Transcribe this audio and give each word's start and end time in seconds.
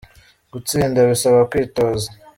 Gutsinda 0.53 0.99
bisaba 1.09 1.39
kwitoza. 1.49 2.09